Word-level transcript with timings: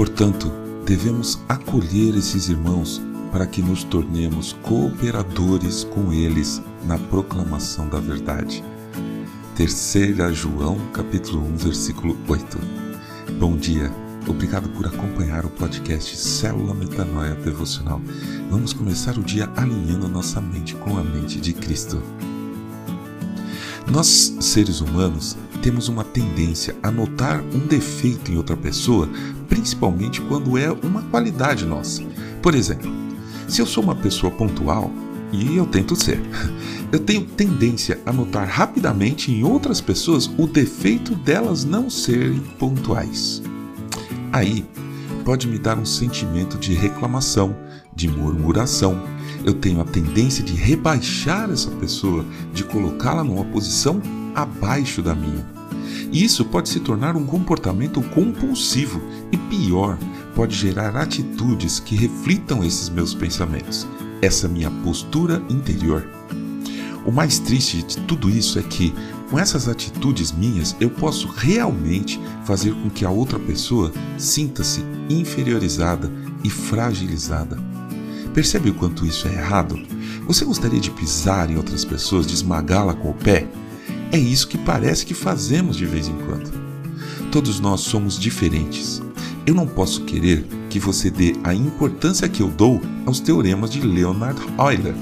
Portanto, 0.00 0.50
devemos 0.86 1.38
acolher 1.46 2.16
esses 2.16 2.48
irmãos 2.48 3.02
para 3.30 3.46
que 3.46 3.60
nos 3.60 3.84
tornemos 3.84 4.54
cooperadores 4.62 5.84
com 5.84 6.10
eles 6.10 6.62
na 6.86 6.96
proclamação 6.96 7.86
da 7.86 8.00
verdade. 8.00 8.64
Terceira 9.54 10.32
João, 10.32 10.78
capítulo 10.94 11.46
1, 11.48 11.56
versículo 11.58 12.16
8. 12.26 12.58
Bom 13.38 13.58
dia. 13.58 13.92
Obrigado 14.26 14.70
por 14.70 14.86
acompanhar 14.86 15.44
o 15.44 15.50
podcast 15.50 16.16
Célula 16.16 16.72
Metanoia 16.72 17.34
Devocional. 17.34 18.00
Vamos 18.48 18.72
começar 18.72 19.18
o 19.18 19.22
dia 19.22 19.50
alinhando 19.54 20.08
nossa 20.08 20.40
mente 20.40 20.74
com 20.76 20.96
a 20.96 21.04
mente 21.04 21.38
de 21.38 21.52
Cristo. 21.52 22.02
Nós, 23.86 24.34
seres 24.40 24.80
humanos, 24.80 25.36
temos 25.62 25.88
uma 25.88 26.04
tendência 26.04 26.74
a 26.82 26.90
notar 26.90 27.40
um 27.40 27.66
defeito 27.66 28.32
em 28.32 28.36
outra 28.36 28.56
pessoa, 28.56 29.08
principalmente 29.50 30.22
quando 30.22 30.56
é 30.56 30.70
uma 30.70 31.02
qualidade 31.02 31.66
nossa. 31.66 32.02
Por 32.40 32.54
exemplo, 32.54 32.90
se 33.46 33.60
eu 33.60 33.66
sou 33.66 33.84
uma 33.84 33.94
pessoa 33.94 34.32
pontual, 34.32 34.90
e 35.32 35.56
eu 35.56 35.66
tento 35.66 35.94
ser, 35.94 36.20
eu 36.90 36.98
tenho 36.98 37.24
tendência 37.24 38.00
a 38.06 38.12
notar 38.12 38.48
rapidamente 38.48 39.30
em 39.30 39.44
outras 39.44 39.80
pessoas 39.80 40.30
o 40.38 40.46
defeito 40.46 41.14
delas 41.14 41.64
não 41.64 41.90
serem 41.90 42.40
pontuais. 42.58 43.42
Aí 44.32 44.64
pode 45.24 45.46
me 45.46 45.58
dar 45.58 45.78
um 45.78 45.84
sentimento 45.84 46.56
de 46.58 46.72
reclamação, 46.72 47.54
de 47.94 48.08
murmuração. 48.08 49.00
Eu 49.44 49.54
tenho 49.54 49.80
a 49.80 49.84
tendência 49.84 50.42
de 50.42 50.54
rebaixar 50.54 51.50
essa 51.50 51.70
pessoa, 51.72 52.24
de 52.52 52.64
colocá-la 52.64 53.24
numa 53.24 53.44
posição 53.44 54.00
abaixo 54.34 55.02
da 55.02 55.14
minha. 55.14 55.59
E 56.12 56.24
isso 56.24 56.44
pode 56.44 56.68
se 56.68 56.80
tornar 56.80 57.16
um 57.16 57.24
comportamento 57.24 58.02
compulsivo 58.02 59.00
e 59.30 59.36
pior, 59.36 59.98
pode 60.34 60.56
gerar 60.56 60.96
atitudes 60.96 61.78
que 61.80 61.94
reflitam 61.94 62.64
esses 62.64 62.88
meus 62.88 63.14
pensamentos, 63.14 63.86
essa 64.20 64.48
minha 64.48 64.70
postura 64.70 65.42
interior. 65.48 66.06
O 67.04 67.10
mais 67.10 67.38
triste 67.38 67.82
de 67.82 67.96
tudo 67.98 68.28
isso 68.28 68.58
é 68.58 68.62
que, 68.62 68.92
com 69.30 69.38
essas 69.38 69.68
atitudes 69.68 70.32
minhas, 70.32 70.76
eu 70.80 70.90
posso 70.90 71.28
realmente 71.28 72.20
fazer 72.44 72.74
com 72.74 72.90
que 72.90 73.04
a 73.04 73.10
outra 73.10 73.38
pessoa 73.38 73.92
sinta-se 74.18 74.84
inferiorizada 75.08 76.10
e 76.44 76.50
fragilizada. 76.50 77.58
Percebe 78.34 78.70
o 78.70 78.74
quanto 78.74 79.06
isso 79.06 79.26
é 79.28 79.32
errado? 79.32 79.80
Você 80.26 80.44
gostaria 80.44 80.78
de 80.78 80.90
pisar 80.90 81.50
em 81.50 81.56
outras 81.56 81.84
pessoas, 81.84 82.26
de 82.26 82.34
esmagá-la 82.34 82.94
com 82.94 83.10
o 83.10 83.14
pé? 83.14 83.48
É 84.12 84.18
isso 84.18 84.48
que 84.48 84.58
parece 84.58 85.06
que 85.06 85.14
fazemos 85.14 85.76
de 85.76 85.86
vez 85.86 86.08
em 86.08 86.16
quando. 86.18 86.50
Todos 87.30 87.60
nós 87.60 87.80
somos 87.80 88.18
diferentes. 88.18 89.00
Eu 89.46 89.54
não 89.54 89.66
posso 89.66 90.04
querer 90.04 90.44
que 90.68 90.78
você 90.78 91.10
dê 91.10 91.34
a 91.44 91.54
importância 91.54 92.28
que 92.28 92.42
eu 92.42 92.48
dou 92.48 92.80
aos 93.06 93.20
teoremas 93.20 93.70
de 93.70 93.80
Leonard 93.80 94.40
Euler 94.58 94.94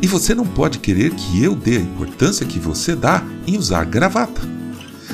e 0.00 0.06
você 0.06 0.34
não 0.34 0.46
pode 0.46 0.78
querer 0.78 1.12
que 1.14 1.42
eu 1.42 1.54
dê 1.54 1.78
a 1.78 1.80
importância 1.80 2.46
que 2.46 2.58
você 2.58 2.94
dá 2.94 3.24
em 3.46 3.56
usar 3.56 3.84
gravata. 3.84 4.40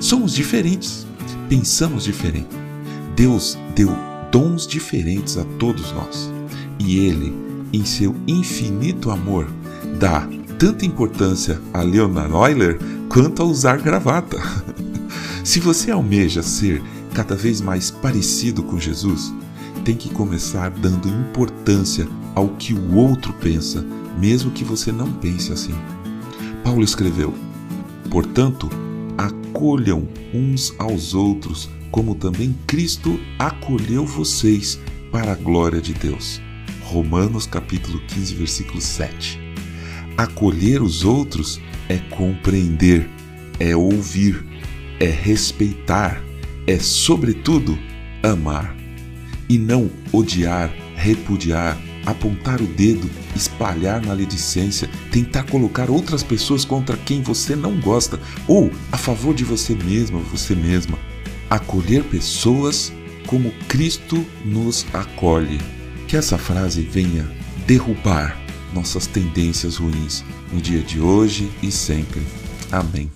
Somos 0.00 0.34
diferentes, 0.34 1.06
pensamos 1.48 2.04
diferente. 2.04 2.48
Deus 3.14 3.58
deu 3.74 3.90
dons 4.30 4.66
diferentes 4.66 5.38
a 5.38 5.44
todos 5.58 5.92
nós. 5.92 6.30
E 6.78 6.98
Ele, 6.98 7.34
em 7.72 7.86
seu 7.86 8.14
infinito 8.26 9.10
amor, 9.10 9.48
dá 9.98 10.28
tanta 10.58 10.86
importância 10.86 11.60
a 11.72 11.82
Leonard 11.82 12.32
Euler 12.32 12.78
quanto 13.08 13.42
a 13.42 13.44
usar 13.44 13.78
gravata. 13.78 14.38
Se 15.44 15.60
você 15.60 15.90
almeja 15.90 16.42
ser 16.42 16.82
cada 17.14 17.34
vez 17.34 17.60
mais 17.60 17.90
parecido 17.90 18.62
com 18.62 18.78
Jesus, 18.78 19.32
tem 19.84 19.94
que 19.96 20.10
começar 20.10 20.70
dando 20.70 21.08
importância 21.08 22.08
ao 22.34 22.48
que 22.48 22.74
o 22.74 22.94
outro 22.94 23.32
pensa 23.34 23.84
mesmo 24.18 24.50
que 24.50 24.64
você 24.64 24.90
não 24.90 25.12
pense 25.12 25.52
assim. 25.52 25.74
Paulo 26.64 26.82
escreveu: 26.82 27.34
Portanto, 28.10 28.68
acolham 29.16 30.08
uns 30.34 30.74
aos 30.78 31.14
outros, 31.14 31.68
como 31.90 32.14
também 32.14 32.56
Cristo 32.66 33.20
acolheu 33.38 34.04
vocês 34.04 34.80
para 35.12 35.32
a 35.32 35.36
glória 35.36 35.80
de 35.80 35.94
Deus. 35.94 36.40
Romanos 36.82 37.46
capítulo 37.46 38.00
15, 38.06 38.34
versículo 38.34 38.80
7. 38.80 39.45
Acolher 40.16 40.82
os 40.82 41.04
outros 41.04 41.60
é 41.88 41.98
compreender, 41.98 43.08
é 43.60 43.76
ouvir, 43.76 44.42
é 44.98 45.06
respeitar, 45.06 46.22
é 46.66 46.78
sobretudo 46.78 47.78
amar 48.22 48.74
e 49.48 49.58
não 49.58 49.90
odiar, 50.12 50.72
repudiar, 50.96 51.78
apontar 52.06 52.62
o 52.62 52.66
dedo, 52.66 53.10
espalhar 53.34 54.04
maledicência, 54.04 54.88
tentar 55.10 55.42
colocar 55.44 55.90
outras 55.90 56.22
pessoas 56.22 56.64
contra 56.64 56.96
quem 56.96 57.20
você 57.20 57.54
não 57.54 57.78
gosta 57.78 58.18
ou 58.48 58.70
a 58.90 58.96
favor 58.96 59.34
de 59.34 59.44
você 59.44 59.74
mesmo 59.74 60.20
você 60.20 60.54
mesma. 60.54 60.98
Acolher 61.50 62.02
pessoas 62.04 62.92
como 63.26 63.52
Cristo 63.68 64.24
nos 64.44 64.86
acolhe. 64.94 65.60
Que 66.08 66.16
essa 66.16 66.38
frase 66.38 66.82
venha 66.82 67.28
derrubar 67.66 68.45
nossas 68.76 69.06
tendências 69.06 69.76
ruins 69.76 70.24
no 70.52 70.60
dia 70.60 70.82
de 70.82 71.00
hoje 71.00 71.50
e 71.62 71.72
sempre. 71.72 72.22
Amém. 72.70 73.10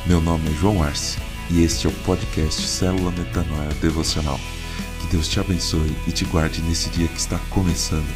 Meu 0.05 0.19
nome 0.19 0.49
é 0.49 0.53
João 0.59 0.83
Arce 0.83 1.17
e 1.49 1.63
este 1.63 1.87
é 1.87 1.89
o 1.89 1.93
podcast 2.03 2.61
Célula 2.61 3.11
Metanoia 3.11 3.69
Devocional. 3.81 4.37
Que 5.05 5.11
Deus 5.11 5.27
te 5.27 5.39
abençoe 5.39 5.95
e 6.07 6.11
te 6.11 6.25
guarde 6.25 6.61
nesse 6.63 6.89
dia 6.89 7.07
que 7.07 7.19
está 7.19 7.37
começando. 7.51 8.07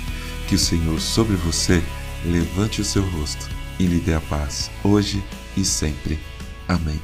Que 0.48 0.56
o 0.56 0.60
Senhor 0.60 1.00
sobre 1.00 1.36
você 1.36 1.84
levante 2.26 2.82
o 2.82 2.86
seu 2.86 3.04
rosto 3.12 3.48
e 3.78 3.86
lhe 3.86 4.00
dê 4.00 4.16
a 4.16 4.22
paz, 4.22 4.72
hoje 4.84 5.24
e 5.56 5.64
sempre. 5.64 6.20
Amém. 6.68 7.00